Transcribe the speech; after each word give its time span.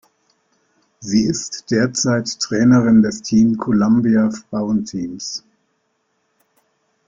Sie 0.99 1.25
ist 1.25 1.69
derzeit 1.69 2.39
Trainerin 2.39 3.03
des 3.03 3.21
Team 3.21 3.55
Columbia 3.59 4.31
Frauenteams. 4.31 5.43